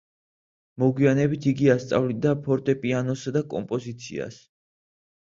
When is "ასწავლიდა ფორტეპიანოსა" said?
1.73-3.35